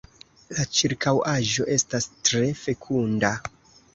La 0.59 0.63
ĉirkaŭaĵo 0.77 1.67
estas 1.75 2.09
tre 2.29 2.43
fekunda. 2.65 3.31